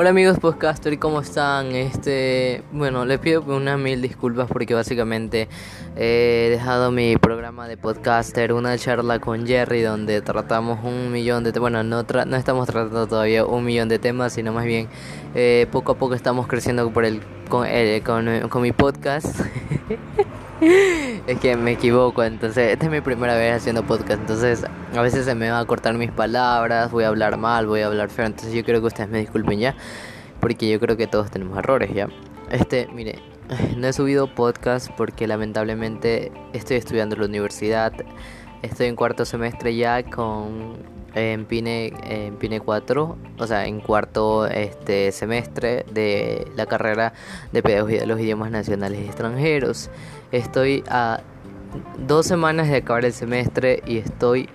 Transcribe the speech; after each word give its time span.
Hola 0.00 0.10
amigos 0.10 0.38
podcaster, 0.38 0.96
¿cómo 1.00 1.20
están? 1.20 1.74
Este, 1.74 2.62
bueno, 2.70 3.04
les 3.04 3.18
pido 3.18 3.42
unas 3.42 3.80
mil 3.80 4.00
disculpas 4.00 4.46
porque 4.48 4.72
básicamente 4.72 5.48
he 5.96 6.46
dejado 6.52 6.92
mi 6.92 7.16
programa 7.16 7.66
de 7.66 7.76
podcaster, 7.76 8.52
una 8.52 8.78
charla 8.78 9.18
con 9.18 9.44
Jerry 9.44 9.82
donde 9.82 10.22
tratamos 10.22 10.84
un 10.84 11.10
millón 11.10 11.42
de, 11.42 11.50
bueno, 11.58 11.82
no, 11.82 12.04
no 12.04 12.36
estamos 12.36 12.68
tratando 12.68 13.08
todavía 13.08 13.44
un 13.44 13.64
millón 13.64 13.88
de 13.88 13.98
temas, 13.98 14.34
sino 14.34 14.52
más 14.52 14.66
bien 14.66 14.86
eh, 15.34 15.66
poco 15.72 15.90
a 15.90 15.98
poco 15.98 16.14
estamos 16.14 16.46
creciendo 16.46 16.88
por 16.92 17.04
el 17.04 17.20
con, 17.48 17.66
eh, 17.66 18.00
con, 18.06 18.48
con 18.48 18.62
mi 18.62 18.70
podcast. 18.70 19.40
es 21.26 21.38
que 21.40 21.56
me 21.56 21.72
equivoco, 21.72 22.24
entonces 22.24 22.72
esta 22.72 22.86
es 22.86 22.90
mi 22.90 23.00
primera 23.00 23.36
vez 23.36 23.56
haciendo 23.56 23.84
podcast, 23.84 24.20
entonces 24.20 24.64
a 24.94 25.02
veces 25.02 25.24
se 25.24 25.34
me 25.34 25.50
van 25.50 25.60
a 25.60 25.66
cortar 25.66 25.94
mis 25.94 26.10
palabras, 26.10 26.90
voy 26.90 27.04
a 27.04 27.08
hablar 27.08 27.36
mal, 27.36 27.66
voy 27.66 27.80
a 27.80 27.86
hablar 27.86 28.08
feo, 28.10 28.26
entonces 28.26 28.52
yo 28.52 28.64
creo 28.64 28.80
que 28.80 28.88
ustedes 28.88 29.08
me 29.08 29.18
disculpen 29.18 29.60
ya, 29.60 29.76
porque 30.40 30.68
yo 30.68 30.80
creo 30.80 30.96
que 30.96 31.06
todos 31.06 31.30
tenemos 31.30 31.58
errores 31.58 31.92
ya. 31.94 32.08
Este, 32.50 32.88
mire, 32.92 33.20
no 33.76 33.86
he 33.86 33.92
subido 33.92 34.34
podcast 34.34 34.90
porque 34.96 35.26
lamentablemente 35.26 36.32
estoy 36.52 36.76
estudiando 36.76 37.14
en 37.14 37.20
la 37.22 37.26
universidad, 37.28 37.92
estoy 38.62 38.86
en 38.86 38.96
cuarto 38.96 39.24
semestre 39.24 39.76
ya 39.76 40.02
con 40.02 40.98
en 41.14 41.46
Pine, 41.46 41.92
en 42.04 42.36
Pine 42.36 42.60
4, 42.60 43.16
o 43.38 43.46
sea, 43.46 43.66
en 43.66 43.80
cuarto 43.80 44.46
este 44.46 45.10
semestre 45.12 45.84
de 45.90 46.46
la 46.54 46.66
carrera 46.66 47.12
de 47.52 47.62
Pedagogía 47.62 48.00
de 48.00 48.06
los 48.06 48.20
Idiomas 48.20 48.50
Nacionales 48.50 49.00
y 49.00 49.04
Extranjeros. 49.06 49.90
Estoy 50.32 50.84
a 50.88 51.20
dos 52.06 52.26
semanas 52.26 52.68
de 52.68 52.76
acabar 52.76 53.04
el 53.04 53.12
semestre 53.12 53.82
y 53.86 53.98
estoy 53.98 54.48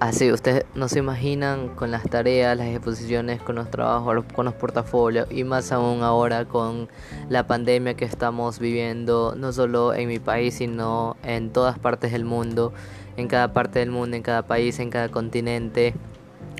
así, 0.00 0.30
ustedes 0.30 0.64
no 0.74 0.88
se 0.88 0.98
imaginan 0.98 1.68
con 1.68 1.90
las 1.90 2.04
tareas, 2.04 2.56
las 2.56 2.68
exposiciones, 2.68 3.40
con 3.40 3.56
los 3.56 3.70
trabajos, 3.70 4.24
con 4.34 4.44
los 4.44 4.54
portafolios 4.54 5.26
y 5.30 5.44
más 5.44 5.72
aún 5.72 6.02
ahora 6.02 6.44
con 6.44 6.88
la 7.28 7.46
pandemia 7.46 7.94
que 7.94 8.04
estamos 8.04 8.58
viviendo, 8.58 9.34
no 9.36 9.52
solo 9.52 9.94
en 9.94 10.08
mi 10.08 10.18
país, 10.18 10.54
sino 10.54 11.16
en 11.22 11.50
todas 11.50 11.78
partes 11.78 12.12
del 12.12 12.24
mundo 12.24 12.72
en 13.16 13.28
cada 13.28 13.52
parte 13.52 13.78
del 13.78 13.90
mundo, 13.90 14.16
en 14.16 14.22
cada 14.22 14.42
país, 14.42 14.78
en 14.78 14.90
cada 14.90 15.08
continente, 15.08 15.94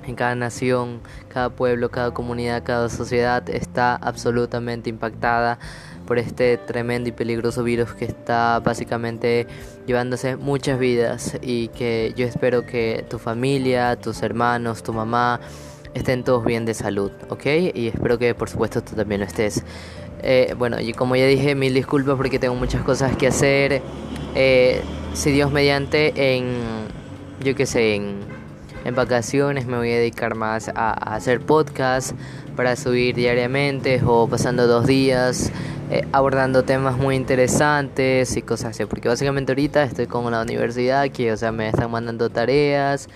en 0.04 0.14
cada 0.14 0.34
nación, 0.34 1.00
cada 1.28 1.50
pueblo, 1.50 1.90
cada 1.90 2.12
comunidad, 2.12 2.62
cada 2.64 2.88
sociedad 2.88 3.48
está 3.50 3.94
absolutamente 3.96 4.88
impactada 4.88 5.58
por 6.06 6.18
este 6.18 6.56
tremendo 6.56 7.08
y 7.08 7.12
peligroso 7.12 7.62
virus 7.62 7.92
que 7.94 8.04
está 8.04 8.60
básicamente 8.60 9.46
llevándose 9.86 10.36
muchas 10.36 10.78
vidas 10.78 11.36
y 11.42 11.68
que 11.68 12.14
yo 12.16 12.26
espero 12.26 12.64
que 12.64 13.04
tu 13.10 13.18
familia, 13.18 13.96
tus 13.96 14.22
hermanos, 14.22 14.82
tu 14.82 14.92
mamá 14.92 15.40
estén 15.94 16.24
todos 16.24 16.44
bien 16.44 16.64
de 16.64 16.74
salud, 16.74 17.10
¿ok? 17.28 17.46
Y 17.74 17.88
espero 17.88 18.18
que 18.18 18.34
por 18.34 18.48
supuesto 18.48 18.82
tú 18.82 18.94
también 18.94 19.20
lo 19.20 19.26
estés. 19.26 19.64
Eh, 20.22 20.54
bueno, 20.58 20.80
y 20.80 20.92
como 20.92 21.16
ya 21.16 21.26
dije, 21.26 21.54
mil 21.54 21.74
disculpas 21.74 22.16
porque 22.16 22.38
tengo 22.38 22.54
muchas 22.54 22.82
cosas 22.82 23.16
que 23.16 23.28
hacer. 23.28 23.82
Eh, 24.34 24.82
si 25.14 25.30
Dios 25.30 25.50
mediante, 25.52 26.36
en, 26.36 26.56
yo 27.42 27.54
qué 27.54 27.66
sé, 27.66 27.94
en, 27.94 28.36
vacaciones 28.94 29.66
me 29.66 29.76
voy 29.76 29.90
a 29.90 29.96
dedicar 29.96 30.36
más 30.36 30.68
a, 30.68 30.92
hacer 30.92 31.40
podcast 31.40 32.12
para 32.54 32.76
subir 32.76 33.16
diariamente 33.16 34.00
o 34.06 34.28
pasando 34.28 34.68
dos 34.68 34.86
días 34.86 35.50
eh, 35.90 36.06
abordando 36.12 36.64
temas 36.64 36.96
muy 36.96 37.16
interesantes 37.16 38.36
y 38.36 38.42
cosas 38.42 38.70
así. 38.70 38.84
Porque 38.86 39.08
básicamente 39.08 39.52
ahorita 39.52 39.82
estoy 39.82 40.06
con 40.06 40.24
una 40.24 40.42
universidad 40.42 41.08
que, 41.10 41.32
o 41.32 41.36
sea, 41.36 41.52
me 41.52 41.68
están 41.68 41.90
mandando 41.90 42.30
tareas. 42.30 43.08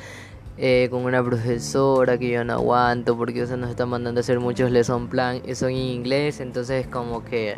Eh, 0.62 0.88
con 0.90 1.04
una 1.04 1.24
profesora 1.24 2.18
que 2.18 2.28
yo 2.28 2.44
no 2.44 2.52
aguanto 2.52 3.16
porque 3.16 3.42
o 3.42 3.46
sea, 3.46 3.56
nos 3.56 3.70
están 3.70 3.88
mandando 3.88 4.18
a 4.18 4.20
hacer 4.20 4.40
muchos 4.40 4.70
lesson 4.70 5.08
plan 5.08 5.40
y 5.46 5.54
son 5.54 5.70
en 5.70 5.76
inglés 5.76 6.38
entonces 6.38 6.86
como 6.86 7.24
que 7.24 7.56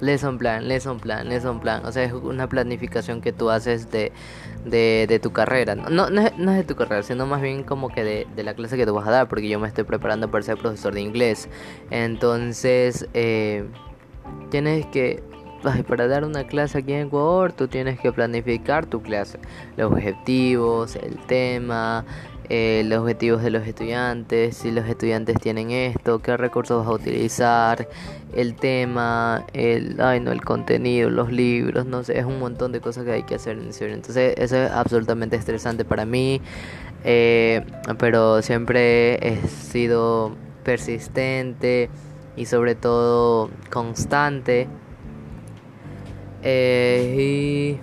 lesson 0.00 0.38
plan, 0.38 0.66
lesson 0.66 0.98
plan, 0.98 1.28
lesson 1.28 1.60
plan. 1.60 1.84
O 1.86 1.92
sea, 1.92 2.04
es 2.04 2.12
una 2.12 2.48
planificación 2.48 3.20
que 3.20 3.32
tú 3.32 3.50
haces 3.50 3.90
de, 3.90 4.12
de, 4.64 5.20
tu 5.22 5.32
carrera. 5.32 5.74
No, 5.74 6.10
no, 6.10 6.20
es, 6.22 6.36
no, 6.36 6.50
es, 6.52 6.58
de 6.58 6.64
tu 6.64 6.74
carrera, 6.76 7.02
sino 7.02 7.26
más 7.26 7.40
bien 7.40 7.62
como 7.62 7.88
que 7.88 8.04
de, 8.04 8.26
de, 8.34 8.42
la 8.42 8.54
clase 8.54 8.76
que 8.76 8.86
tú 8.86 8.94
vas 8.94 9.06
a 9.06 9.10
dar, 9.10 9.28
porque 9.28 9.48
yo 9.48 9.58
me 9.58 9.68
estoy 9.68 9.84
preparando 9.84 10.30
para 10.30 10.42
ser 10.42 10.58
profesor 10.58 10.94
de 10.94 11.00
inglés. 11.00 11.48
Entonces, 11.90 13.06
eh, 13.14 13.64
tienes 14.50 14.86
que... 14.86 15.22
para 15.88 16.06
dar 16.08 16.24
una 16.24 16.46
clase 16.46 16.78
aquí 16.78 16.92
en 16.92 17.08
Ecuador, 17.08 17.52
tú 17.52 17.68
tienes 17.68 18.00
que 18.00 18.12
planificar 18.12 18.86
tu 18.86 19.02
clase, 19.02 19.38
los 19.76 19.92
objetivos, 19.92 20.96
el 20.96 21.18
tema, 21.26 22.04
eh, 22.52 22.82
los 22.84 22.98
objetivos 22.98 23.42
de 23.44 23.50
los 23.50 23.64
estudiantes, 23.64 24.56
si 24.56 24.72
los 24.72 24.84
estudiantes 24.88 25.36
tienen 25.40 25.70
esto, 25.70 26.18
qué 26.18 26.36
recursos 26.36 26.78
vas 26.78 26.88
a 26.88 26.92
utilizar, 26.92 27.88
el 28.34 28.56
tema, 28.56 29.44
el, 29.52 30.00
ay, 30.00 30.18
no, 30.18 30.32
el 30.32 30.42
contenido, 30.42 31.10
los 31.10 31.30
libros, 31.30 31.86
no 31.86 32.02
sé, 32.02 32.18
es 32.18 32.24
un 32.24 32.40
montón 32.40 32.72
de 32.72 32.80
cosas 32.80 33.04
que 33.04 33.12
hay 33.12 33.22
que 33.22 33.36
hacer 33.36 33.56
en 33.56 33.72
serio. 33.72 33.94
Entonces 33.94 34.34
eso 34.36 34.56
es 34.56 34.70
absolutamente 34.70 35.36
estresante 35.36 35.84
para 35.84 36.04
mí, 36.04 36.40
eh, 37.04 37.64
pero 37.98 38.42
siempre 38.42 39.14
he 39.24 39.46
sido 39.46 40.34
persistente 40.64 41.88
y 42.36 42.46
sobre 42.46 42.74
todo 42.74 43.50
constante 43.70 44.68
eh, 46.42 47.78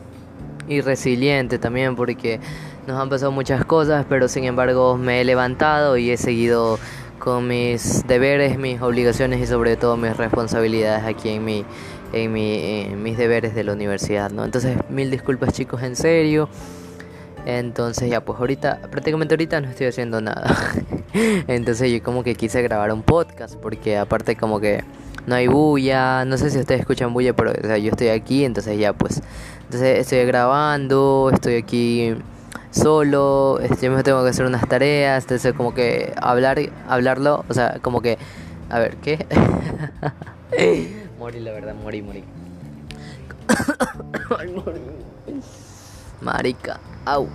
y, 0.67 0.73
y 0.73 0.81
resiliente 0.81 1.59
también 1.59 1.95
porque 1.95 2.39
nos 2.87 2.99
han 2.99 3.09
pasado 3.09 3.31
muchas 3.31 3.65
cosas, 3.65 4.05
pero 4.07 4.27
sin 4.27 4.45
embargo 4.45 4.97
me 4.97 5.21
he 5.21 5.25
levantado 5.25 5.97
y 5.97 6.09
he 6.09 6.17
seguido 6.17 6.79
con 7.19 7.47
mis 7.47 8.07
deberes, 8.07 8.57
mis 8.57 8.81
obligaciones 8.81 9.41
y 9.41 9.47
sobre 9.47 9.75
todo 9.75 9.97
mis 9.97 10.15
responsabilidades 10.15 11.03
aquí 11.03 11.29
en 11.29 11.43
mi 11.43 11.65
en, 12.13 12.31
mi, 12.31 12.87
mis 12.95 13.17
deberes 13.17 13.53
de 13.55 13.63
la 13.63 13.73
universidad, 13.73 14.31
¿no? 14.31 14.45
Entonces, 14.45 14.77
mil 14.89 15.11
disculpas 15.11 15.53
chicos, 15.53 15.83
en 15.83 15.95
serio. 15.95 16.49
Entonces 17.49 18.09
ya 18.09 18.19
pues 18.19 18.37
ahorita, 18.39 18.81
prácticamente 18.91 19.33
ahorita 19.33 19.61
no 19.61 19.69
estoy 19.69 19.87
haciendo 19.87 20.19
nada. 20.19 20.53
Entonces 21.47 21.89
yo 21.89 22.03
como 22.03 22.21
que 22.21 22.35
quise 22.35 22.61
grabar 22.61 22.91
un 22.91 23.03
podcast 23.03 23.55
porque 23.55 23.97
aparte 23.97 24.35
como 24.35 24.59
que 24.59 24.83
no 25.27 25.35
hay 25.35 25.47
bulla, 25.47 26.25
no 26.25 26.37
sé 26.37 26.49
si 26.49 26.59
ustedes 26.59 26.81
escuchan 26.81 27.13
bulla, 27.13 27.31
pero 27.31 27.51
o 27.51 27.65
sea, 27.65 27.77
yo 27.77 27.91
estoy 27.91 28.09
aquí, 28.09 28.43
entonces 28.43 28.77
ya 28.77 28.91
pues. 28.91 29.21
Entonces 29.63 29.99
estoy 29.99 30.25
grabando, 30.25 31.31
estoy 31.33 31.55
aquí 31.55 32.15
solo, 32.71 33.61
este, 33.61 33.85
yo 33.85 33.93
me 33.93 34.03
tengo 34.03 34.25
que 34.25 34.31
hacer 34.31 34.45
unas 34.45 34.67
tareas, 34.67 35.23
entonces 35.23 35.53
como 35.53 35.73
que 35.73 36.11
hablar, 36.17 36.59
hablarlo, 36.89 37.45
o 37.47 37.53
sea, 37.53 37.79
como 37.81 38.01
que, 38.01 38.17
a 38.69 38.79
ver, 38.79 38.97
¿qué? 38.97 39.25
morí, 41.17 41.39
la 41.39 41.53
verdad, 41.53 41.75
morí, 41.81 42.01
morí. 42.01 42.25
Marica, 46.21 46.79
au. 47.05 47.27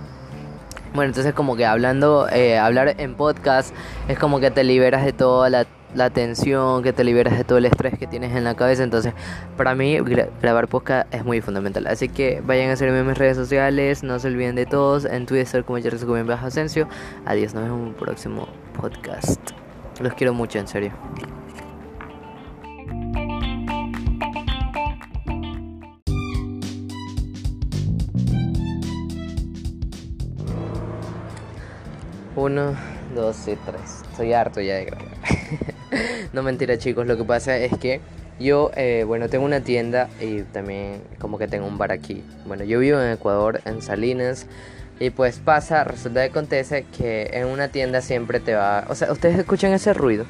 Bueno, 0.93 1.09
entonces 1.09 1.33
como 1.33 1.55
que 1.55 1.65
hablando, 1.65 2.27
eh, 2.29 2.57
hablar 2.57 2.95
en 2.99 3.15
podcast 3.15 3.73
es 4.07 4.19
como 4.19 4.39
que 4.39 4.51
te 4.51 4.63
liberas 4.63 5.03
de 5.03 5.11
toda 5.11 5.49
la 5.49 6.09
tensión, 6.11 6.83
que 6.83 6.93
te 6.93 7.03
liberas 7.03 7.35
de 7.37 7.43
todo 7.43 7.57
el 7.57 7.65
estrés 7.65 7.97
que 7.97 8.05
tienes 8.05 8.35
en 8.35 8.43
la 8.43 8.55
cabeza. 8.55 8.83
Entonces, 8.83 9.13
para 9.57 9.73
mí, 9.73 9.97
grabar 10.41 10.67
podcast 10.67 11.11
es 11.13 11.25
muy 11.25 11.41
fundamental. 11.41 11.87
Así 11.87 12.09
que 12.09 12.41
vayan 12.45 12.69
a 12.69 12.75
seguirme 12.75 12.99
en 12.99 13.07
mis 13.07 13.17
redes 13.17 13.37
sociales. 13.37 14.03
No 14.03 14.19
se 14.19 14.27
olviden 14.27 14.55
de 14.55 14.67
todos. 14.67 15.05
En 15.05 15.25
Twitter 15.25 15.63
como 15.63 15.79
Jerry 15.79 15.97
Bajo 16.23 16.45
Asensio. 16.45 16.87
Adiós, 17.25 17.53
nos 17.55 17.63
vemos 17.63 17.79
en 17.79 17.87
un 17.87 17.93
próximo 17.93 18.47
podcast. 18.79 19.41
Los 19.99 20.13
quiero 20.13 20.33
mucho, 20.33 20.59
en 20.59 20.67
serio. 20.67 20.91
Uno, 32.43 32.75
dos 33.15 33.47
y 33.47 33.55
tres. 33.55 34.01
Estoy 34.11 34.33
harto 34.33 34.59
ya 34.59 34.75
de 34.75 34.83
grabar. 34.83 35.07
no 36.33 36.43
mentira 36.43 36.77
chicos, 36.77 37.07
lo 37.07 37.15
que 37.15 37.23
pasa 37.23 37.55
es 37.55 37.77
que 37.77 38.01
yo, 38.37 38.69
eh, 38.75 39.05
bueno, 39.07 39.29
tengo 39.29 39.45
una 39.45 39.61
tienda 39.61 40.09
y 40.19 40.41
también 40.41 41.01
como 41.19 41.37
que 41.37 41.47
tengo 41.47 41.65
un 41.65 41.77
bar 41.77 41.93
aquí. 41.93 42.21
Bueno, 42.45 42.65
yo 42.65 42.79
vivo 42.79 42.99
en 42.99 43.13
Ecuador, 43.13 43.61
en 43.63 43.81
Salinas. 43.81 44.45
Y 44.99 45.11
pues 45.11 45.39
pasa, 45.39 45.85
resulta 45.85 46.19
que 46.19 46.31
acontece 46.31 46.85
que 46.97 47.29
en 47.31 47.47
una 47.47 47.69
tienda 47.69 48.01
siempre 48.01 48.41
te 48.41 48.55
va... 48.55 48.87
O 48.89 48.95
sea, 48.95 49.09
¿ustedes 49.13 49.39
escuchan 49.39 49.71
ese 49.71 49.93
ruido? 49.93 50.25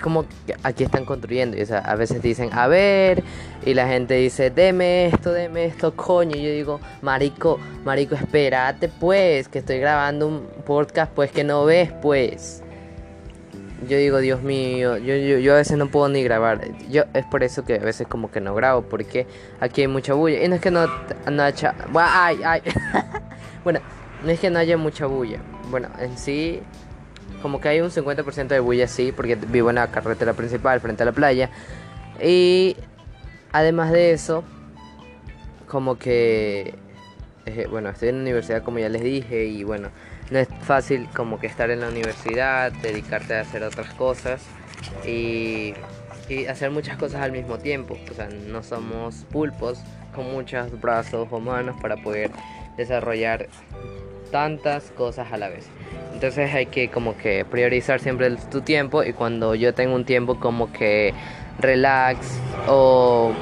Es 0.00 0.04
como 0.04 0.24
aquí 0.62 0.84
están 0.84 1.04
construyendo 1.04 1.58
y 1.58 1.60
o 1.60 1.76
a 1.76 1.94
veces 1.94 2.22
dicen, 2.22 2.48
a 2.54 2.68
ver, 2.68 3.22
y 3.66 3.74
la 3.74 3.86
gente 3.86 4.14
dice, 4.14 4.48
deme 4.48 5.08
esto, 5.08 5.30
deme 5.30 5.66
esto, 5.66 5.94
coño. 5.94 6.38
Y 6.38 6.42
yo 6.42 6.50
digo, 6.50 6.80
marico, 7.02 7.58
marico, 7.84 8.14
espérate 8.14 8.88
pues, 8.88 9.48
que 9.48 9.58
estoy 9.58 9.78
grabando 9.78 10.26
un 10.26 10.46
podcast, 10.64 11.12
pues 11.12 11.30
que 11.30 11.44
no 11.44 11.66
ves, 11.66 11.92
pues 12.00 12.62
yo 13.86 13.98
digo, 13.98 14.20
Dios 14.20 14.42
mío, 14.42 14.96
yo, 14.96 15.14
yo, 15.14 15.52
a 15.52 15.56
veces 15.56 15.76
no 15.76 15.90
puedo 15.90 16.08
ni 16.08 16.22
grabar. 16.22 16.62
Yo 16.88 17.02
es 17.12 17.26
por 17.26 17.44
eso 17.44 17.66
que 17.66 17.74
a 17.74 17.80
veces 17.80 18.06
como 18.06 18.30
que 18.30 18.40
no 18.40 18.54
grabo, 18.54 18.80
porque 18.80 19.26
aquí 19.60 19.82
hay 19.82 19.88
mucha 19.88 20.14
bulla. 20.14 20.42
Y 20.42 20.48
no 20.48 20.54
es 20.54 20.62
que 20.62 20.70
no, 20.70 20.86
no 21.30 21.42
haya... 21.42 21.74
Ay, 21.94 22.40
ay. 22.42 22.62
bueno, 23.64 23.80
no 24.24 24.30
es 24.30 24.40
que 24.40 24.48
no 24.48 24.60
haya 24.60 24.78
mucha 24.78 25.04
bulla. 25.04 25.40
Bueno, 25.70 25.90
en 25.98 26.16
sí 26.16 26.62
como 27.42 27.60
que 27.60 27.68
hay 27.68 27.80
un 27.80 27.90
50% 27.90 28.48
de 28.48 28.60
bulla 28.60 28.86
sí, 28.86 29.12
porque 29.12 29.34
vivo 29.34 29.70
en 29.70 29.76
la 29.76 29.90
carretera 29.90 30.32
principal 30.34 30.80
frente 30.80 31.02
a 31.02 31.06
la 31.06 31.12
playa. 31.12 31.50
Y 32.22 32.76
además 33.52 33.92
de 33.92 34.12
eso, 34.12 34.44
como 35.66 35.98
que, 35.98 36.74
eh, 37.46 37.66
bueno, 37.70 37.90
estoy 37.90 38.10
en 38.10 38.16
la 38.16 38.22
universidad 38.22 38.62
como 38.62 38.78
ya 38.78 38.88
les 38.88 39.02
dije 39.02 39.46
y 39.46 39.64
bueno, 39.64 39.88
no 40.30 40.38
es 40.38 40.48
fácil 40.62 41.08
como 41.14 41.38
que 41.40 41.46
estar 41.46 41.70
en 41.70 41.80
la 41.80 41.88
universidad, 41.88 42.72
dedicarte 42.72 43.34
a 43.34 43.40
hacer 43.40 43.62
otras 43.62 43.92
cosas 43.94 44.42
y, 45.06 45.74
y 46.28 46.46
hacer 46.46 46.70
muchas 46.70 46.96
cosas 46.96 47.22
al 47.22 47.32
mismo 47.32 47.58
tiempo. 47.58 47.96
O 48.10 48.14
sea, 48.14 48.28
no 48.28 48.62
somos 48.62 49.24
pulpos 49.30 49.78
con 50.14 50.30
muchos 50.30 50.80
brazos 50.80 51.28
o 51.30 51.40
manos 51.40 51.80
para 51.80 51.96
poder 51.96 52.30
desarrollar 52.76 53.48
tantas 54.30 54.90
cosas 54.90 55.32
a 55.32 55.36
la 55.36 55.48
vez. 55.48 55.66
Entonces 56.14 56.52
hay 56.52 56.66
que 56.66 56.88
como 56.88 57.16
que 57.16 57.44
priorizar 57.44 58.00
siempre 58.00 58.30
tu 58.50 58.60
tiempo 58.60 59.02
y 59.02 59.12
cuando 59.12 59.54
yo 59.54 59.74
tengo 59.74 59.94
un 59.94 60.04
tiempo 60.04 60.38
como 60.38 60.72
que 60.72 61.14
relax 61.58 62.38
o 62.68 63.32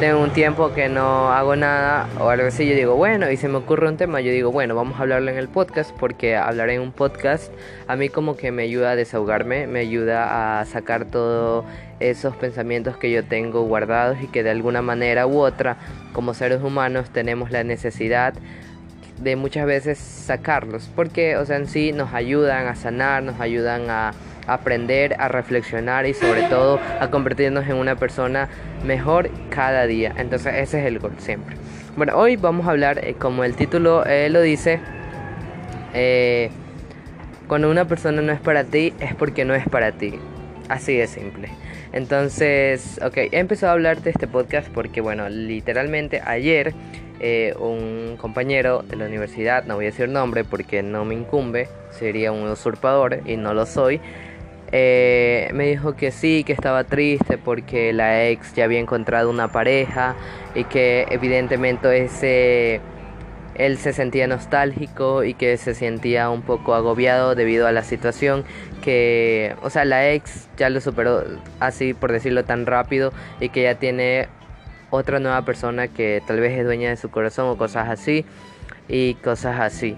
tengo 0.00 0.20
un 0.20 0.30
tiempo 0.30 0.72
que 0.72 0.88
no 0.88 1.32
hago 1.32 1.54
nada 1.54 2.08
o 2.18 2.28
algo 2.28 2.48
así, 2.48 2.68
yo 2.68 2.74
digo, 2.74 2.96
bueno, 2.96 3.30
y 3.30 3.36
se 3.36 3.48
me 3.48 3.58
ocurre 3.58 3.88
un 3.88 3.96
tema, 3.96 4.20
yo 4.20 4.32
digo, 4.32 4.50
bueno, 4.50 4.74
vamos 4.74 4.98
a 4.98 5.02
hablarlo 5.02 5.30
en 5.30 5.38
el 5.38 5.48
podcast 5.48 5.92
porque 5.92 6.34
hablar 6.34 6.68
en 6.70 6.80
un 6.80 6.90
podcast 6.90 7.52
a 7.86 7.94
mí 7.94 8.08
como 8.08 8.36
que 8.36 8.50
me 8.50 8.64
ayuda 8.64 8.90
a 8.90 8.96
desahogarme, 8.96 9.68
me 9.68 9.78
ayuda 9.78 10.60
a 10.60 10.64
sacar 10.64 11.04
todos 11.04 11.64
esos 12.00 12.34
pensamientos 12.34 12.96
que 12.96 13.10
yo 13.10 13.24
tengo 13.24 13.62
guardados 13.62 14.18
y 14.20 14.26
que 14.26 14.42
de 14.42 14.50
alguna 14.50 14.82
manera 14.82 15.28
u 15.28 15.38
otra 15.38 15.76
como 16.12 16.34
seres 16.34 16.60
humanos 16.62 17.10
tenemos 17.10 17.52
la 17.52 17.62
necesidad 17.62 18.34
de 19.20 19.36
muchas 19.36 19.66
veces 19.66 19.98
sacarlos, 19.98 20.90
porque 20.94 21.36
o 21.36 21.46
sea, 21.46 21.56
en 21.56 21.66
sí 21.66 21.92
nos 21.92 22.12
ayudan 22.12 22.66
a 22.66 22.74
sanar, 22.74 23.22
nos 23.22 23.40
ayudan 23.40 23.88
a 23.90 24.12
aprender, 24.46 25.16
a 25.18 25.28
reflexionar 25.28 26.06
y 26.06 26.14
sobre 26.14 26.42
todo 26.44 26.78
a 27.00 27.10
convertirnos 27.10 27.66
en 27.66 27.76
una 27.76 27.96
persona 27.96 28.48
mejor 28.84 29.30
cada 29.50 29.86
día. 29.86 30.12
Entonces 30.16 30.54
ese 30.56 30.80
es 30.80 30.86
el 30.86 30.98
gol 30.98 31.12
siempre. 31.18 31.56
Bueno, 31.96 32.16
hoy 32.16 32.36
vamos 32.36 32.66
a 32.66 32.70
hablar, 32.70 33.04
eh, 33.04 33.14
como 33.14 33.44
el 33.44 33.54
título 33.54 34.04
eh, 34.04 34.28
lo 34.28 34.40
dice, 34.42 34.80
eh, 35.94 36.50
cuando 37.46 37.70
una 37.70 37.86
persona 37.86 38.20
no 38.20 38.32
es 38.32 38.40
para 38.40 38.64
ti 38.64 38.92
es 39.00 39.14
porque 39.14 39.44
no 39.44 39.54
es 39.54 39.68
para 39.68 39.92
ti. 39.92 40.18
Así 40.68 40.96
de 40.96 41.06
simple. 41.06 41.48
Entonces, 41.92 42.98
ok, 43.04 43.16
he 43.18 43.38
empezado 43.38 43.70
a 43.70 43.74
hablar 43.74 44.02
de 44.02 44.10
este 44.10 44.26
podcast 44.26 44.68
porque, 44.68 45.00
bueno, 45.00 45.28
literalmente 45.28 46.20
ayer 46.24 46.74
eh, 47.20 47.54
un 47.58 48.16
compañero 48.18 48.82
de 48.82 48.96
la 48.96 49.06
universidad, 49.06 49.64
no 49.64 49.76
voy 49.76 49.86
a 49.86 49.90
decir 49.90 50.08
nombre 50.08 50.44
porque 50.44 50.82
no 50.82 51.04
me 51.04 51.14
incumbe, 51.14 51.68
sería 51.90 52.32
un 52.32 52.48
usurpador 52.48 53.20
y 53.24 53.36
no 53.36 53.54
lo 53.54 53.66
soy, 53.66 54.00
eh, 54.72 55.50
me 55.54 55.68
dijo 55.68 55.94
que 55.94 56.10
sí, 56.10 56.42
que 56.44 56.52
estaba 56.52 56.82
triste 56.84 57.38
porque 57.38 57.92
la 57.92 58.26
ex 58.26 58.54
ya 58.54 58.64
había 58.64 58.80
encontrado 58.80 59.30
una 59.30 59.48
pareja 59.48 60.16
y 60.54 60.64
que 60.64 61.06
evidentemente 61.10 62.04
ese 62.04 62.80
él 63.54 63.78
se 63.78 63.92
sentía 63.92 64.26
nostálgico 64.26 65.22
y 65.22 65.34
que 65.34 65.56
se 65.58 65.74
sentía 65.74 66.28
un 66.28 66.42
poco 66.42 66.74
agobiado 66.74 67.36
debido 67.36 67.68
a 67.68 67.72
la 67.72 67.84
situación 67.84 68.44
que, 68.82 69.54
o 69.62 69.70
sea, 69.70 69.84
la 69.84 70.10
ex 70.10 70.48
ya 70.56 70.70
lo 70.70 70.80
superó 70.80 71.22
así 71.60 71.94
por 71.94 72.10
decirlo 72.10 72.44
tan 72.44 72.66
rápido 72.66 73.12
y 73.40 73.50
que 73.50 73.62
ya 73.62 73.76
tiene 73.76 74.28
otra 74.94 75.18
nueva 75.18 75.42
persona 75.42 75.88
que 75.88 76.22
tal 76.26 76.40
vez 76.40 76.58
es 76.58 76.64
dueña 76.64 76.90
de 76.90 76.96
su 76.96 77.10
corazón 77.10 77.48
o 77.48 77.56
cosas 77.56 77.88
así 77.88 78.24
y 78.88 79.14
cosas 79.14 79.60
así. 79.60 79.96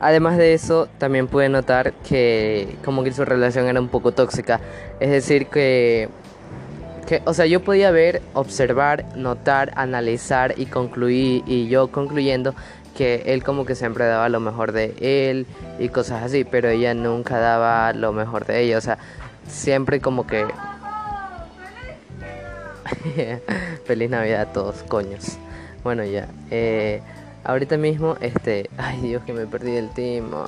Además 0.00 0.38
de 0.38 0.54
eso, 0.54 0.88
también 0.98 1.26
pude 1.26 1.50
notar 1.50 1.92
que 1.92 2.76
como 2.84 3.04
que 3.04 3.12
su 3.12 3.24
relación 3.24 3.66
era 3.66 3.80
un 3.80 3.88
poco 3.88 4.12
tóxica. 4.12 4.58
Es 4.98 5.10
decir, 5.10 5.46
que, 5.48 6.08
que, 7.06 7.20
o 7.26 7.34
sea, 7.34 7.44
yo 7.44 7.60
podía 7.60 7.90
ver, 7.90 8.22
observar, 8.32 9.04
notar, 9.14 9.72
analizar 9.76 10.54
y 10.56 10.66
concluir, 10.66 11.42
y 11.46 11.68
yo 11.68 11.88
concluyendo 11.88 12.54
que 12.96 13.22
él 13.26 13.44
como 13.44 13.66
que 13.66 13.74
siempre 13.74 14.06
daba 14.06 14.30
lo 14.30 14.40
mejor 14.40 14.72
de 14.72 14.94
él 15.00 15.46
y 15.78 15.90
cosas 15.90 16.22
así, 16.22 16.44
pero 16.44 16.70
ella 16.70 16.94
nunca 16.94 17.38
daba 17.38 17.92
lo 17.92 18.12
mejor 18.12 18.46
de 18.46 18.62
ella. 18.62 18.78
O 18.78 18.80
sea, 18.80 18.96
siempre 19.46 20.00
como 20.00 20.26
que 20.26 20.46
Feliz 23.84 24.10
Navidad 24.10 24.42
a 24.42 24.52
todos, 24.52 24.82
coños. 24.84 25.38
Bueno, 25.82 26.04
ya. 26.04 26.28
Eh, 26.50 27.00
ahorita 27.44 27.76
mismo, 27.76 28.16
este. 28.20 28.70
Ay, 28.76 29.00
Dios, 29.00 29.22
que 29.24 29.32
me 29.32 29.46
perdí 29.46 29.76
el 29.76 29.90
timo. 29.90 30.46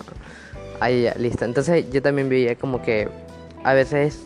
Ahí 0.80 1.02
ya, 1.02 1.14
listo. 1.14 1.44
Entonces, 1.44 1.90
yo 1.90 2.02
también 2.02 2.28
veía 2.28 2.56
como 2.56 2.82
que 2.82 3.08
a 3.64 3.74
veces, 3.74 4.22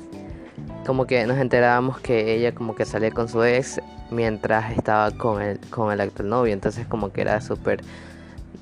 como 0.86 1.06
que 1.06 1.26
nos 1.26 1.38
enterábamos 1.38 2.00
que 2.00 2.34
ella, 2.34 2.54
como 2.54 2.74
que 2.74 2.84
salía 2.84 3.10
con 3.10 3.28
su 3.28 3.42
ex 3.44 3.80
mientras 4.10 4.72
estaba 4.72 5.10
con 5.10 5.42
el, 5.42 5.58
con 5.70 5.92
el 5.92 6.00
actual 6.00 6.28
novio. 6.28 6.52
Entonces, 6.52 6.86
como 6.86 7.12
que 7.12 7.22
era 7.22 7.40
súper. 7.40 7.80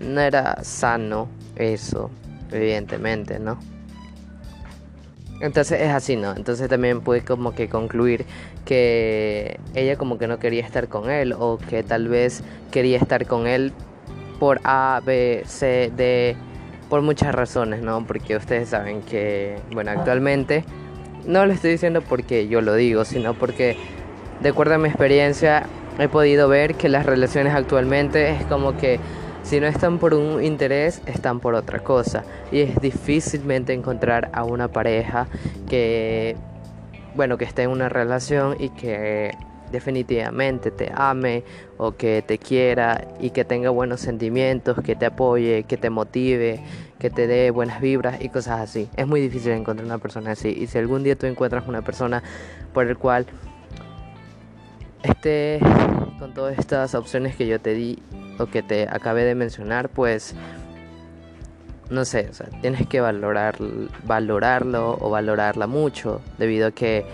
No 0.01 0.21
era 0.21 0.63
sano 0.65 1.29
eso, 1.57 2.11
evidentemente, 2.51 3.39
¿no? 3.39 3.59
Entonces 5.41 5.81
es 5.81 5.91
así, 5.91 6.17
¿no? 6.17 6.35
Entonces 6.37 6.69
también 6.69 7.01
pude 7.01 7.23
como 7.23 7.55
que 7.55 7.69
concluir 7.69 8.25
que 8.65 9.59
ella 9.75 9.97
como 9.97 10.19
que 10.19 10.27
no 10.27 10.39
quería 10.39 10.65
estar 10.65 10.89
con 10.89 11.11
él 11.11 11.35
o 11.39 11.59
que 11.59 11.83
tal 11.83 12.09
vez 12.09 12.43
quería 12.71 12.99
estar 12.99 13.27
con 13.27 13.47
él 13.47 13.73
por 14.39 14.61
A, 14.65 15.01
B, 15.05 15.43
C, 15.47 15.93
D, 15.97 16.37
por 16.89 17.03
muchas 17.03 17.35
razones, 17.35 17.83
¿no? 17.83 18.07
Porque 18.07 18.37
ustedes 18.37 18.69
saben 18.69 19.03
que, 19.03 19.59
bueno, 19.73 19.91
actualmente 19.91 20.65
no 21.27 21.47
lo 21.47 21.53
estoy 21.53 21.73
diciendo 21.73 22.03
porque 22.03 22.49
yo 22.49 22.61
lo 22.61 22.75
digo, 22.75 23.05
sino 23.05 23.35
porque 23.35 23.77
de 24.41 24.49
acuerdo 24.49 24.75
a 24.75 24.79
mi 24.79 24.89
experiencia 24.89 25.67
he 25.99 26.09
podido 26.09 26.49
ver 26.49 26.75
que 26.75 26.89
las 26.89 27.07
relaciones 27.07 27.55
actualmente 27.55 28.31
es 28.31 28.45
como 28.47 28.77
que 28.77 28.99
si 29.45 29.61
no 29.61 29.67
están 29.67 29.99
por 29.99 30.15
un 30.15 30.43
interés, 30.43 31.03
están 31.07 31.39
por 31.39 31.55
otra 31.55 31.79
cosa. 31.81 32.25
Y 32.51 32.61
es 32.61 32.81
difícilmente 32.81 33.75
encontrar 33.75 34.31
a 34.33 34.43
una 34.43 34.69
pareja 34.69 35.29
que, 35.69 36.35
bueno, 37.15 37.37
que 37.37 37.45
esté 37.45 37.63
en 37.63 37.71
una 37.71 37.91
relación 37.91 38.57
y 38.59 38.71
que 38.71 39.33
definitivamente 39.71 40.71
te 40.71 40.91
ame 40.95 41.45
o 41.77 41.93
que 41.93 42.23
te 42.27 42.39
quiera 42.39 43.07
y 43.21 43.31
que 43.31 43.45
tenga 43.45 43.71
buenos 43.71 44.01
sentimientos, 44.01 44.79
que 44.83 44.97
te 44.97 45.05
apoye, 45.07 45.65
que 45.65 45.77
te 45.77 45.91
motive, 45.91 46.61
que 46.99 47.11
te 47.11 47.27
dé 47.27 47.51
buenas 47.51 47.83
vibras 47.83 48.23
y 48.23 48.31
cosas 48.31 48.61
así. 48.61 48.89
Es 48.97 49.07
muy 49.07 49.21
difícil 49.21 49.53
encontrar 49.53 49.85
una 49.85 49.99
persona 49.99 50.31
así. 50.33 50.49
Y 50.49 50.69
si 50.69 50.79
algún 50.79 51.03
día 51.03 51.17
tú 51.17 51.27
encuentras 51.27 51.69
una 51.69 51.83
persona 51.83 52.23
por 52.73 52.87
el 52.87 52.97
cual 52.97 53.27
esté 55.03 55.61
con 56.19 56.33
todas 56.33 56.59
estas 56.59 56.95
opciones 56.95 57.37
que 57.37 57.47
yo 57.47 57.61
te 57.61 57.75
di 57.75 57.99
o 58.39 58.47
que 58.47 58.63
te 58.63 58.89
acabé 58.89 59.25
de 59.25 59.35
mencionar, 59.35 59.89
pues 59.89 60.35
no 61.91 62.05
sé, 62.05 62.29
o 62.31 62.35
sea, 62.35 62.49
tienes 62.61 62.87
que 62.87 63.01
valorar, 63.01 63.57
valorarlo 64.05 64.97
o 65.01 65.11
valorarla 65.11 65.67
mucho, 65.67 66.21
debido 66.39 66.69
a 66.69 66.71
que 66.71 67.05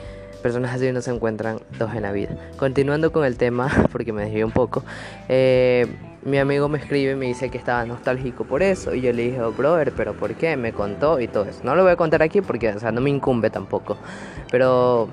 personas 0.42 0.74
así 0.74 0.90
no 0.92 1.02
se 1.02 1.10
encuentran 1.10 1.60
dos 1.78 1.94
en 1.94 2.02
la 2.02 2.12
vida. 2.12 2.36
Continuando 2.56 3.12
con 3.12 3.24
el 3.24 3.36
tema, 3.36 3.68
porque 3.92 4.12
me 4.12 4.24
desvié 4.24 4.44
un 4.44 4.52
poco, 4.52 4.84
eh, 5.28 5.86
mi 6.22 6.38
amigo 6.38 6.68
me 6.68 6.78
escribe 6.78 7.12
y 7.12 7.16
me 7.16 7.26
dice 7.26 7.50
que 7.50 7.58
estaba 7.58 7.84
nostálgico 7.84 8.44
por 8.44 8.62
eso, 8.62 8.94
y 8.94 9.00
yo 9.00 9.12
le 9.12 9.22
dije, 9.22 9.42
oh, 9.42 9.52
brother, 9.52 9.92
pero 9.96 10.14
¿por 10.14 10.34
qué? 10.34 10.56
Me 10.56 10.72
contó 10.72 11.20
y 11.20 11.28
todo 11.28 11.44
eso. 11.44 11.60
No 11.64 11.74
lo 11.74 11.82
voy 11.82 11.92
a 11.92 11.96
contar 11.96 12.22
aquí 12.22 12.40
porque, 12.40 12.68
o 12.70 12.78
sea, 12.78 12.92
no 12.92 13.00
me 13.00 13.10
incumbe 13.10 13.50
tampoco, 13.50 13.96
pero 14.50 15.08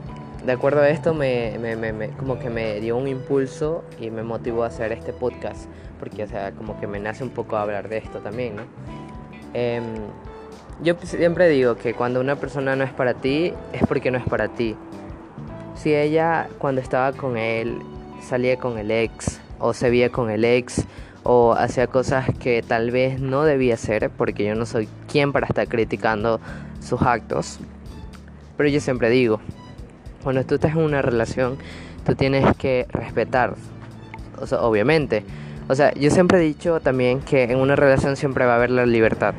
de 0.45 0.51
acuerdo 0.53 0.81
a 0.81 0.89
esto, 0.89 1.13
me, 1.13 1.57
me, 1.59 1.75
me, 1.75 2.09
como 2.11 2.39
que 2.39 2.49
me 2.49 2.79
dio 2.79 2.95
un 2.95 3.07
impulso 3.07 3.83
y 3.99 4.11
me 4.11 4.23
motivó 4.23 4.63
a 4.63 4.67
hacer 4.67 4.91
este 4.91 5.11
podcast, 5.11 5.65
porque, 5.99 6.23
o 6.23 6.27
sea, 6.27 6.51
como 6.51 6.79
que 6.79 6.87
me 6.87 6.99
nace 6.99 7.23
un 7.23 7.29
poco 7.29 7.57
hablar 7.57 7.89
de 7.89 7.97
esto 7.97 8.19
también, 8.19 8.55
¿no? 8.55 8.63
Em, 9.53 9.83
yo 10.83 10.95
siempre 11.03 11.49
digo 11.49 11.75
que 11.75 11.93
cuando 11.93 12.19
una 12.19 12.35
persona 12.35 12.75
no 12.75 12.83
es 12.83 12.91
para 12.91 13.15
ti, 13.15 13.53
es 13.73 13.81
porque 13.87 14.11
no 14.11 14.17
es 14.17 14.25
para 14.25 14.47
ti. 14.47 14.75
Si 15.75 15.93
ella, 15.93 16.47
cuando 16.59 16.81
estaba 16.81 17.13
con 17.13 17.37
él, 17.37 17.79
salía 18.21 18.57
con 18.57 18.77
el 18.77 18.91
ex, 18.91 19.39
o 19.59 19.73
se 19.73 19.89
veía 19.89 20.11
con 20.11 20.29
el 20.29 20.45
ex, 20.45 20.85
o 21.23 21.53
hacía 21.53 21.87
cosas 21.87 22.27
que 22.39 22.61
tal 22.61 22.91
vez 22.91 23.19
no 23.19 23.43
debía 23.43 23.73
hacer, 23.73 24.09
porque 24.09 24.45
yo 24.45 24.55
no 24.55 24.65
soy 24.65 24.87
quien 25.11 25.31
para 25.33 25.47
estar 25.47 25.67
criticando 25.67 26.39
sus 26.79 27.01
actos, 27.01 27.59
pero 28.55 28.69
yo 28.69 28.79
siempre 28.79 29.09
digo, 29.09 29.39
cuando 30.23 30.43
tú 30.45 30.55
estás 30.55 30.71
en 30.71 30.79
una 30.79 31.01
relación, 31.01 31.57
tú 32.05 32.15
tienes 32.15 32.45
que 32.57 32.87
respetar, 32.89 33.55
o 34.39 34.47
sea, 34.47 34.61
obviamente. 34.61 35.23
O 35.69 35.75
sea, 35.75 35.93
yo 35.93 36.09
siempre 36.11 36.39
he 36.39 36.41
dicho 36.41 36.79
también 36.79 37.19
que 37.19 37.43
en 37.43 37.57
una 37.57 37.75
relación 37.75 38.15
siempre 38.15 38.45
va 38.45 38.53
a 38.53 38.55
haber 38.55 38.71
la 38.71 38.85
libertad. 38.85 39.33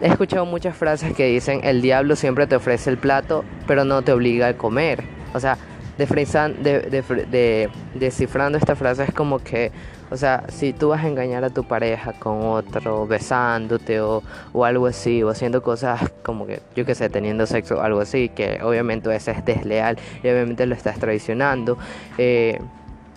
He 0.00 0.08
escuchado 0.08 0.44
muchas 0.44 0.76
frases 0.76 1.14
que 1.14 1.26
dicen, 1.26 1.60
el 1.64 1.80
diablo 1.80 2.16
siempre 2.16 2.46
te 2.46 2.56
ofrece 2.56 2.90
el 2.90 2.98
plato, 2.98 3.44
pero 3.66 3.84
no 3.84 4.02
te 4.02 4.12
obliga 4.12 4.48
a 4.48 4.54
comer. 4.54 5.04
O 5.34 5.40
sea, 5.40 5.56
de, 5.96 7.70
descifrando 7.94 8.58
esta 8.58 8.76
frase 8.76 9.04
es 9.04 9.12
como 9.12 9.38
que, 9.38 9.72
o 10.10 10.16
sea, 10.16 10.44
si 10.48 10.72
tú 10.72 10.88
vas 10.88 11.04
a 11.04 11.08
engañar 11.08 11.44
a 11.44 11.50
tu 11.50 11.64
pareja 11.64 12.12
con 12.12 12.42
otro, 12.42 13.06
besándote 13.06 14.00
o, 14.00 14.22
o 14.52 14.64
algo 14.64 14.86
así, 14.86 15.22
o 15.22 15.30
haciendo 15.30 15.62
cosas 15.62 16.12
como 16.22 16.46
que, 16.46 16.60
yo 16.74 16.84
qué 16.84 16.94
sé, 16.94 17.08
teniendo 17.08 17.46
sexo 17.46 17.80
algo 17.80 18.00
así, 18.00 18.28
que 18.28 18.60
obviamente 18.62 19.14
eso 19.14 19.30
es 19.30 19.44
desleal 19.44 19.96
y 20.22 20.28
obviamente 20.28 20.66
lo 20.66 20.74
estás 20.74 20.98
traicionando, 20.98 21.78
eh, 22.18 22.60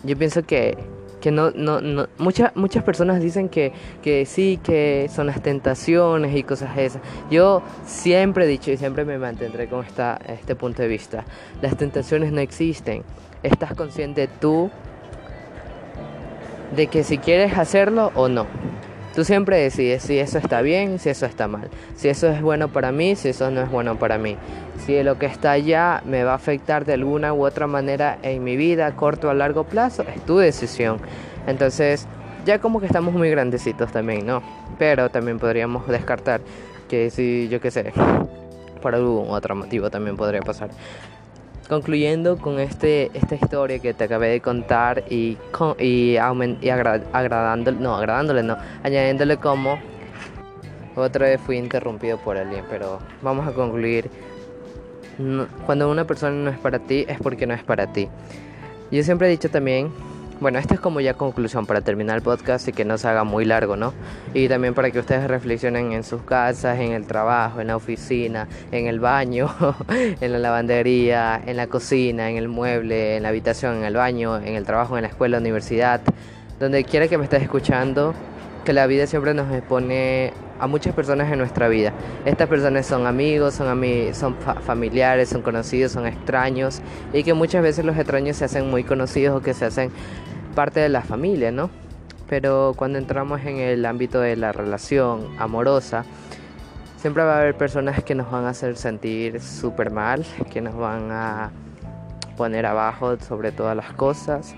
yo 0.03 0.17
pienso 0.17 0.43
que 0.43 0.77
que 1.19 1.31
no, 1.31 1.51
no, 1.51 1.81
no 1.81 2.07
muchas, 2.17 2.55
muchas 2.55 2.83
personas 2.83 3.21
dicen 3.21 3.49
que, 3.49 3.71
que 4.01 4.25
sí, 4.25 4.59
que 4.63 5.09
son 5.13 5.27
las 5.27 5.41
tentaciones 5.41 6.35
y 6.35 6.43
cosas 6.43 6.77
esas. 6.77 7.01
Yo 7.29 7.61
siempre 7.85 8.45
he 8.45 8.47
dicho 8.47 8.71
y 8.71 8.77
siempre 8.77 9.05
me 9.05 9.17
mantendré 9.17 9.67
con 9.67 9.85
esta, 9.85 10.19
este 10.27 10.55
punto 10.55 10.81
de 10.81 10.87
vista. 10.87 11.25
Las 11.61 11.77
tentaciones 11.77 12.31
no 12.31 12.39
existen. 12.39 13.03
Estás 13.43 13.73
consciente 13.73 14.27
tú 14.27 14.69
de 16.75 16.87
que 16.87 17.03
si 17.03 17.17
quieres 17.17 17.57
hacerlo 17.57 18.11
o 18.15 18.27
no. 18.29 18.45
Tú 19.15 19.23
siempre 19.25 19.57
decides 19.57 20.03
si 20.03 20.19
eso 20.19 20.37
está 20.37 20.61
bien, 20.61 20.99
si 20.99 21.09
eso 21.09 21.25
está 21.25 21.47
mal, 21.47 21.69
si 21.95 22.09
eso 22.09 22.27
es 22.29 22.41
bueno 22.41 22.67
para 22.69 22.91
mí, 22.91 23.15
si 23.15 23.29
eso 23.29 23.49
no 23.49 23.61
es 23.61 23.69
bueno 23.69 23.97
para 23.97 24.17
mí, 24.17 24.37
si 24.85 25.01
lo 25.03 25.17
que 25.17 25.25
está 25.25 25.51
allá 25.51 26.01
me 26.05 26.23
va 26.23 26.33
a 26.33 26.35
afectar 26.35 26.85
de 26.85 26.93
alguna 26.93 27.33
u 27.33 27.45
otra 27.45 27.67
manera 27.67 28.19
en 28.21 28.43
mi 28.43 28.55
vida, 28.55 28.95
corto 28.95 29.27
o 29.27 29.31
a 29.31 29.33
largo 29.33 29.63
plazo, 29.63 30.03
es 30.03 30.21
tu 30.25 30.37
decisión. 30.37 30.99
Entonces, 31.47 32.07
ya 32.45 32.59
como 32.59 32.79
que 32.79 32.85
estamos 32.85 33.13
muy 33.13 33.29
grandecitos 33.29 33.91
también, 33.91 34.25
¿no? 34.25 34.43
Pero 34.77 35.09
también 35.09 35.39
podríamos 35.39 35.87
descartar 35.87 36.41
que 36.87 37.09
si, 37.09 37.47
yo 37.49 37.59
qué 37.59 37.71
sé, 37.71 37.91
por 38.81 38.95
algún 38.95 39.29
otro 39.29 39.55
motivo 39.55 39.89
también 39.89 40.17
podría 40.17 40.41
pasar 40.41 40.69
concluyendo 41.69 42.37
con 42.37 42.59
este, 42.59 43.11
esta 43.13 43.35
historia 43.35 43.79
que 43.79 43.93
te 43.93 44.05
acabé 44.05 44.29
de 44.29 44.41
contar 44.41 45.03
y, 45.09 45.37
y, 45.77 46.17
y 46.17 46.17
agradándole, 46.17 47.77
no, 47.79 47.95
agradándole, 47.95 48.41
no, 48.41 48.57
añadiéndole 48.83 49.37
como 49.37 49.79
otra 50.95 51.27
vez 51.27 51.39
fui 51.39 51.57
interrumpido 51.57 52.17
por 52.17 52.37
alguien, 52.37 52.65
pero 52.69 52.99
vamos 53.21 53.47
a 53.47 53.53
concluir. 53.53 54.09
cuando 55.65 55.89
una 55.89 56.05
persona 56.05 56.35
no 56.35 56.49
es 56.49 56.57
para 56.57 56.79
ti, 56.79 57.05
es 57.07 57.19
porque 57.19 57.45
no 57.45 57.53
es 57.53 57.63
para 57.63 57.93
ti. 57.93 58.09
Yo 58.91 59.03
siempre 59.03 59.27
he 59.27 59.31
dicho 59.31 59.49
también 59.49 59.91
bueno, 60.39 60.57
esta 60.57 60.75
es 60.75 60.79
como 60.79 61.01
ya 61.01 61.15
conclusión 61.15 61.65
para 61.65 61.81
terminar 61.81 62.15
el 62.15 62.21
podcast 62.21 62.67
y 62.67 62.71
que 62.71 62.85
no 62.85 62.97
se 62.97 63.07
haga 63.07 63.23
muy 63.23 63.43
largo, 63.43 63.75
¿no? 63.75 63.93
Y 64.33 64.47
también 64.47 64.73
para 64.73 64.89
que 64.89 64.99
ustedes 64.99 65.27
reflexionen 65.27 65.91
en 65.91 66.03
sus 66.03 66.21
casas, 66.21 66.79
en 66.79 66.93
el 66.93 67.05
trabajo, 67.05 67.59
en 67.59 67.67
la 67.67 67.75
oficina, 67.75 68.47
en 68.71 68.87
el 68.87 68.99
baño, 68.99 69.53
en 69.89 70.31
la 70.31 70.39
lavandería, 70.39 71.41
en 71.45 71.57
la 71.57 71.67
cocina, 71.67 72.29
en 72.29 72.37
el 72.37 72.47
mueble, 72.47 73.17
en 73.17 73.23
la 73.23 73.29
habitación, 73.29 73.77
en 73.77 73.83
el 73.83 73.95
baño, 73.95 74.37
en 74.37 74.55
el 74.55 74.65
trabajo, 74.65 74.97
en 74.97 75.03
la 75.03 75.09
escuela, 75.09 75.39
universidad, 75.39 76.01
donde 76.59 76.83
quiera 76.85 77.07
que 77.07 77.17
me 77.17 77.25
estés 77.25 77.43
escuchando, 77.43 78.13
que 78.63 78.71
la 78.71 78.87
vida 78.87 79.07
siempre 79.07 79.33
nos 79.33 79.53
expone 79.53 80.31
a 80.59 80.67
muchas 80.67 80.93
personas 80.93 81.31
en 81.31 81.39
nuestra 81.39 81.67
vida. 81.67 81.93
Estas 82.25 82.47
personas 82.47 82.85
son 82.85 83.07
amigos, 83.07 83.55
son, 83.55 83.67
ami 83.67 84.13
son 84.13 84.35
familiares, 84.61 85.29
son 85.29 85.41
conocidos, 85.41 85.91
son 85.91 86.05
extraños 86.05 86.81
y 87.13 87.23
que 87.23 87.33
muchas 87.33 87.63
veces 87.63 87.85
los 87.85 87.97
extraños 87.97 88.37
se 88.37 88.45
hacen 88.45 88.69
muy 88.69 88.83
conocidos 88.83 89.37
o 89.37 89.41
que 89.41 89.53
se 89.53 89.65
hacen 89.65 89.91
parte 90.55 90.79
de 90.79 90.89
la 90.89 91.01
familia, 91.01 91.51
¿no? 91.51 91.69
Pero 92.27 92.73
cuando 92.75 92.99
entramos 92.99 93.41
en 93.41 93.57
el 93.57 93.85
ámbito 93.85 94.19
de 94.19 94.35
la 94.35 94.51
relación 94.51 95.27
amorosa, 95.39 96.05
siempre 96.97 97.23
va 97.23 97.37
a 97.37 97.41
haber 97.41 97.55
personas 97.55 98.03
que 98.03 98.13
nos 98.13 98.29
van 98.29 98.45
a 98.45 98.49
hacer 98.49 98.75
sentir 98.75 99.41
súper 99.41 99.89
mal, 99.89 100.25
que 100.51 100.61
nos 100.61 100.75
van 100.75 101.11
a 101.11 101.51
poner 102.37 102.65
abajo 102.65 103.17
sobre 103.19 103.51
todas 103.51 103.75
las 103.75 103.93
cosas, 103.93 104.53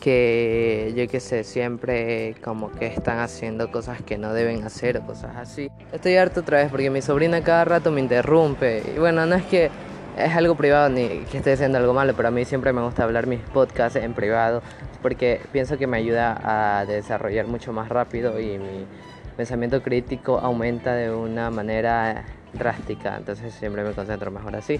que 0.00 0.92
yo 0.96 1.06
que 1.08 1.20
sé, 1.20 1.44
siempre 1.44 2.34
como 2.42 2.72
que 2.72 2.86
están 2.86 3.18
haciendo 3.18 3.70
cosas 3.70 4.02
que 4.02 4.18
no 4.18 4.32
deben 4.32 4.64
hacer 4.64 4.96
o 4.98 5.06
cosas 5.06 5.36
así. 5.36 5.70
Estoy 5.92 6.16
harto 6.16 6.40
otra 6.40 6.58
vez 6.58 6.70
porque 6.70 6.90
mi 6.90 7.02
sobrina 7.02 7.42
cada 7.42 7.64
rato 7.64 7.90
me 7.90 8.00
interrumpe. 8.00 8.82
Y 8.94 8.98
bueno, 8.98 9.26
no 9.26 9.34
es 9.36 9.44
que 9.44 9.70
es 10.16 10.34
algo 10.34 10.54
privado 10.54 10.88
ni 10.88 11.06
que 11.30 11.38
esté 11.38 11.52
haciendo 11.52 11.78
algo 11.78 11.94
malo, 11.94 12.14
pero 12.16 12.28
a 12.28 12.30
mí 12.30 12.44
siempre 12.44 12.72
me 12.72 12.82
gusta 12.82 13.04
hablar 13.04 13.26
mis 13.26 13.40
podcasts 13.40 13.96
en 13.96 14.14
privado 14.14 14.62
porque 15.02 15.40
pienso 15.52 15.78
que 15.78 15.86
me 15.86 15.96
ayuda 15.98 16.40
a 16.80 16.84
desarrollar 16.86 17.46
mucho 17.46 17.72
más 17.72 17.88
rápido 17.88 18.40
y 18.40 18.58
mi 18.58 18.86
pensamiento 19.36 19.82
crítico 19.82 20.38
aumenta 20.38 20.94
de 20.94 21.10
una 21.10 21.50
manera 21.50 22.24
drástica, 22.52 23.16
entonces 23.16 23.54
siempre 23.54 23.84
me 23.84 23.92
concentro 23.92 24.30
mejor 24.30 24.56
así. 24.56 24.78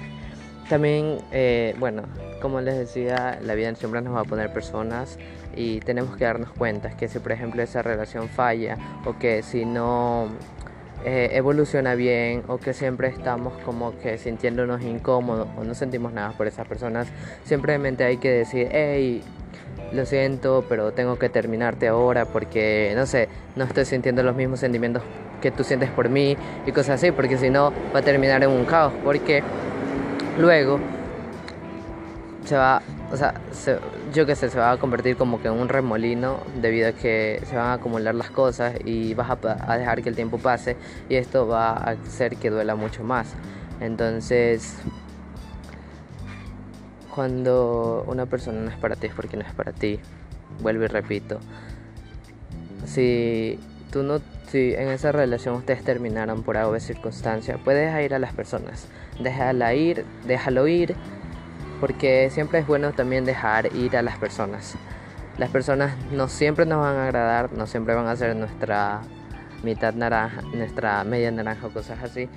También, 0.70 1.18
eh, 1.32 1.74
bueno, 1.80 2.04
como 2.40 2.60
les 2.60 2.78
decía, 2.78 3.40
la 3.42 3.56
vida 3.56 3.74
siempre 3.74 4.00
nos 4.02 4.14
va 4.14 4.20
a 4.20 4.24
poner 4.24 4.52
personas 4.52 5.18
y 5.56 5.80
tenemos 5.80 6.16
que 6.16 6.24
darnos 6.24 6.50
cuenta 6.52 6.90
que 6.96 7.08
si 7.08 7.18
por 7.18 7.32
ejemplo 7.32 7.60
esa 7.60 7.82
relación 7.82 8.28
falla 8.28 8.78
o 9.04 9.18
que 9.18 9.42
si 9.42 9.64
no 9.64 10.28
eh, 11.04 11.30
evoluciona 11.32 11.96
bien 11.96 12.44
o 12.46 12.58
que 12.58 12.72
siempre 12.72 13.08
estamos 13.08 13.52
como 13.64 13.98
que 13.98 14.16
sintiéndonos 14.16 14.80
incómodos 14.82 15.48
o 15.58 15.64
no 15.64 15.74
sentimos 15.74 16.12
nada 16.12 16.34
por 16.38 16.46
esas 16.46 16.68
personas, 16.68 17.08
simplemente 17.44 18.04
hay 18.04 18.18
que 18.18 18.30
decir, 18.30 18.68
hey, 18.70 19.24
lo 19.92 20.06
siento, 20.06 20.64
pero 20.68 20.92
tengo 20.92 21.18
que 21.18 21.28
terminarte 21.28 21.88
ahora 21.88 22.26
porque, 22.26 22.92
no 22.94 23.06
sé, 23.06 23.28
no 23.56 23.64
estoy 23.64 23.86
sintiendo 23.86 24.22
los 24.22 24.36
mismos 24.36 24.60
sentimientos 24.60 25.02
que 25.42 25.50
tú 25.50 25.64
sientes 25.64 25.90
por 25.90 26.08
mí 26.10 26.36
y 26.64 26.70
cosas 26.70 27.02
así, 27.02 27.10
porque 27.10 27.38
si 27.38 27.50
no 27.50 27.72
va 27.92 27.98
a 27.98 28.02
terminar 28.02 28.44
en 28.44 28.50
un 28.50 28.66
caos, 28.66 28.92
porque 29.02 29.42
luego 30.40 30.80
se 32.44 32.56
va, 32.56 32.82
o 33.12 33.16
sea, 33.16 33.34
yo 34.12 34.26
qué 34.26 34.34
sé, 34.34 34.50
se 34.50 34.58
va 34.58 34.72
a 34.72 34.76
convertir 34.78 35.16
como 35.16 35.40
que 35.40 35.48
en 35.48 35.54
un 35.54 35.68
remolino 35.68 36.40
debido 36.60 36.88
a 36.88 36.92
que 36.92 37.40
se 37.44 37.54
van 37.54 37.66
a 37.66 37.72
acumular 37.74 38.14
las 38.14 38.30
cosas 38.30 38.74
y 38.84 39.14
vas 39.14 39.30
a, 39.30 39.76
dejar 39.76 40.02
que 40.02 40.08
el 40.08 40.16
tiempo 40.16 40.38
pase 40.38 40.76
y 41.08 41.14
esto 41.14 41.46
va 41.46 41.70
a 41.70 41.90
hacer 41.90 42.36
que 42.36 42.50
duela 42.50 42.74
mucho 42.74 43.04
más. 43.04 43.34
Entonces, 43.80 44.78
cuando 47.14 48.04
una 48.06 48.26
persona 48.26 48.60
no 48.60 48.70
es 48.70 48.76
para 48.76 48.96
ti 48.96 49.06
es 49.06 49.14
porque 49.14 49.36
no 49.36 49.44
es 49.44 49.52
para 49.52 49.72
ti. 49.72 50.00
Vuelvo 50.60 50.84
y 50.84 50.88
repito. 50.88 51.38
Si 52.84 53.58
tú 53.92 54.02
no, 54.02 54.20
si 54.50 54.74
en 54.74 54.88
esa 54.88 55.12
relación 55.12 55.54
ustedes 55.54 55.84
terminaron 55.84 56.42
por 56.42 56.56
algo 56.56 56.72
de 56.72 56.80
circunstancia, 56.80 57.58
puedes 57.64 58.04
ir 58.04 58.14
a 58.14 58.18
las 58.18 58.32
personas. 58.32 58.88
Déjala 59.20 59.74
ir, 59.74 60.04
déjalo 60.26 60.66
ir, 60.66 60.96
porque 61.78 62.28
siempre 62.30 62.58
es 62.58 62.66
bueno 62.66 62.92
también 62.92 63.24
dejar 63.24 63.72
ir 63.76 63.96
a 63.96 64.02
las 64.02 64.18
personas. 64.18 64.74
Las 65.38 65.50
personas 65.50 65.94
no 66.10 66.26
siempre 66.26 66.66
nos 66.66 66.80
van 66.80 66.96
a 66.96 67.04
agradar, 67.04 67.52
no 67.52 67.68
siempre 67.68 67.94
van 67.94 68.08
a 68.08 68.16
ser 68.16 68.34
nuestra 68.34 69.02
mitad 69.62 69.94
naranja, 69.94 70.42
nuestra 70.52 71.04
media 71.04 71.30
naranja 71.30 71.68
o 71.68 71.70
cosas 71.70 72.02
así, 72.02 72.28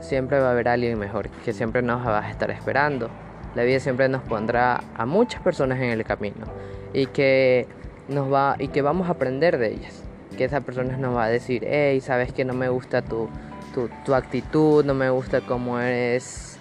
siempre 0.00 0.40
va 0.40 0.48
a 0.48 0.50
haber 0.50 0.68
alguien 0.68 0.98
mejor 0.98 1.30
que 1.44 1.52
siempre 1.52 1.80
nos 1.80 2.04
va 2.04 2.26
a 2.26 2.30
estar 2.30 2.50
esperando. 2.50 3.08
La 3.54 3.62
vida 3.62 3.78
siempre 3.78 4.08
nos 4.08 4.22
pondrá 4.22 4.82
a 4.96 5.06
muchas 5.06 5.40
personas 5.42 5.78
en 5.78 5.90
el 5.90 6.04
camino 6.04 6.46
y 6.92 7.06
que 7.06 7.68
nos 8.08 8.32
va 8.32 8.56
y 8.58 8.68
que 8.68 8.82
vamos 8.82 9.08
a 9.08 9.12
aprender 9.12 9.58
de 9.58 9.72
ellas. 9.74 10.02
Que 10.36 10.44
esa 10.44 10.60
persona 10.60 10.96
nos 10.96 11.14
va 11.14 11.24
a 11.24 11.28
decir, 11.28 11.64
hey, 11.66 12.00
sabes 12.00 12.32
que 12.32 12.44
no 12.44 12.54
me 12.54 12.68
gusta 12.68 13.02
tu, 13.02 13.28
tu, 14.04 14.14
actitud, 14.14 14.84
no 14.84 14.94
me 14.94 15.10
gusta 15.10 15.40
cómo 15.40 15.78
eres. 15.78 16.58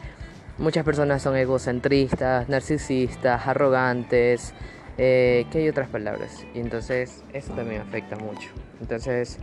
Muchas 0.57 0.85
personas 0.85 1.21
son 1.21 1.35
egocentristas, 1.35 2.47
narcisistas, 2.49 3.47
arrogantes, 3.47 4.53
eh, 4.97 5.45
que 5.51 5.59
hay 5.59 5.69
otras 5.69 5.89
palabras. 5.89 6.45
Y 6.53 6.59
entonces 6.59 7.23
eso 7.33 7.53
también 7.53 7.81
afecta 7.81 8.15
mucho. 8.15 8.49
Entonces 8.79 9.39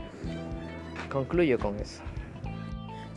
concluyo 1.10 1.58
con 1.58 1.76
eso. 1.76 2.00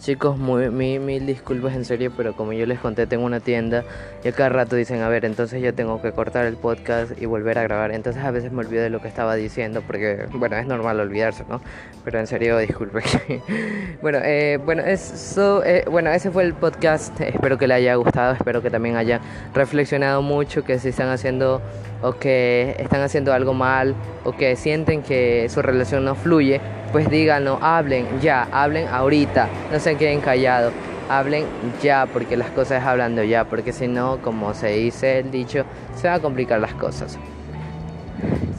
Chicos, 0.04 0.38
muy, 0.38 0.70
mil, 0.70 1.26
disculpas 1.26 1.76
en 1.76 1.86
serio, 1.86 2.12
pero 2.18 2.36
como 2.36 2.52
yo 2.52 2.66
les 2.66 2.78
conté, 2.78 3.08
tengo 3.08 3.24
una 3.24 3.40
tienda 3.40 3.86
y 4.22 4.28
a 4.28 4.34
cada 4.34 4.50
rato 4.50 4.76
dicen, 4.76 5.02
a 5.02 5.08
ver, 5.08 5.24
entonces 5.24 5.62
yo 5.62 5.74
tengo 5.74 6.02
que 6.02 6.12
cortar 6.12 6.46
el 6.46 6.58
podcast 6.58 7.14
y 7.22 7.26
volver 7.26 7.58
a 7.58 7.64
grabar. 7.64 7.92
Entonces 7.92 8.22
a 8.22 8.30
veces 8.30 8.52
me 8.52 8.60
olvido 8.60 8.84
de 8.84 8.90
lo 8.90 9.02
que 9.02 9.08
estaba 9.08 9.36
diciendo 9.36 9.82
porque, 9.88 10.26
bueno, 10.34 10.58
es 10.58 10.68
normal 10.68 11.00
olvidarse, 11.00 11.46
¿no? 11.48 11.62
Pero 12.04 12.20
en 12.20 12.28
serio, 12.28 12.58
disculpe. 12.58 13.02
bueno, 14.02 14.20
eh, 14.22 14.60
bueno, 14.66 14.84
eso, 14.84 15.64
eh, 15.64 15.86
bueno, 15.90 16.12
ese 16.12 16.32
fue 16.32 16.44
el 16.44 16.54
podcast. 16.54 17.22
Espero 17.22 17.58
que 17.58 17.68
le 17.70 17.76
haya 17.76 17.96
gustado, 17.96 18.34
espero 18.34 18.62
que 18.62 18.70
también 18.70 18.98
haya 18.98 19.22
reflexionado 19.54 20.22
mucho, 20.22 20.66
que 20.66 20.80
si 20.80 20.90
están 20.90 21.08
haciendo 21.08 21.62
o 22.04 22.14
que 22.14 22.76
están 22.78 23.02
haciendo 23.02 23.34
algo 23.34 23.56
mal 23.56 23.96
o 24.24 24.34
que 24.34 24.56
sienten 24.56 25.02
que 25.02 25.48
su 25.50 25.64
relación 25.64 26.06
no 26.06 26.14
fluye 26.14 26.62
pues 26.94 27.10
díganlo, 27.10 27.58
hablen 27.60 28.06
ya, 28.22 28.48
hablen 28.52 28.88
ahorita, 28.88 29.50
no 29.72 29.80
se 29.80 29.96
queden 29.96 30.22
callados, 30.22 30.72
hablen 31.10 31.46
ya, 31.82 32.06
porque 32.06 32.38
las 32.38 32.52
cosas 32.52 32.84
es 32.84 32.88
hablando 32.88 33.24
ya, 33.24 33.46
porque 33.46 33.74
si 33.74 33.88
no, 33.88 34.20
como 34.22 34.54
se 34.54 34.68
dice 34.68 35.18
el 35.20 35.32
dicho, 35.32 35.66
se 35.96 36.08
van 36.08 36.20
a 36.20 36.22
complicar 36.22 36.60
las 36.60 36.76
cosas. 36.76 37.18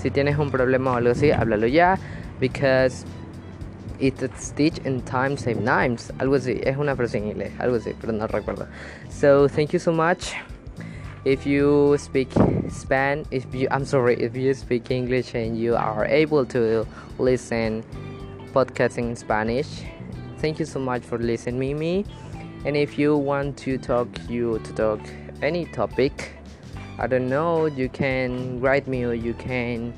Si 0.00 0.10
tienes 0.10 0.36
un 0.36 0.50
problema 0.50 0.90
o 0.90 0.96
algo 0.96 1.12
así, 1.12 1.30
háblalo 1.30 1.68
ya, 1.68 1.96
because 2.40 3.06
Eat 4.00 4.18
Stitch 4.36 4.84
in 4.84 5.00
Time 5.02 5.36
Save 5.36 5.60
Names. 5.60 6.12
Algo 6.18 6.34
así. 6.34 6.60
Es 6.64 6.76
una 6.76 6.96
frase 6.96 7.18
en 7.18 7.28
inglés. 7.28 7.52
Algo 7.60 7.76
así, 7.76 7.94
pero 8.00 8.12
no 8.12 8.26
recuerdo. 8.26 8.66
So, 9.08 9.48
thank 9.48 9.70
you 9.70 9.78
so 9.78 9.92
much. 9.92 10.34
If 11.24 11.46
you 11.46 11.96
speak 11.96 12.28
Spanish, 12.68 13.26
if 13.30 13.54
you, 13.54 13.66
I'm 13.70 13.86
sorry, 13.86 14.20
if 14.20 14.36
you 14.36 14.52
speak 14.52 14.90
English 14.90 15.34
and 15.34 15.58
you 15.58 15.74
are 15.74 16.04
able 16.04 16.44
to 16.46 16.86
listen 17.18 17.82
podcasting 18.52 19.08
in 19.08 19.16
Spanish, 19.16 19.84
thank 20.38 20.58
you 20.58 20.66
so 20.66 20.78
much 20.78 21.02
for 21.02 21.16
listening 21.16 21.78
me. 21.78 22.04
And 22.66 22.76
if 22.76 22.98
you 22.98 23.16
want 23.16 23.56
to 23.64 23.78
talk, 23.78 24.08
you 24.28 24.58
to 24.58 24.72
talk 24.74 25.00
any 25.40 25.64
topic, 25.64 26.36
I 26.98 27.06
don't 27.06 27.30
know, 27.30 27.64
you 27.66 27.88
can 27.88 28.60
write 28.60 28.86
me 28.86 29.04
or 29.04 29.14
you 29.14 29.32
can 29.34 29.94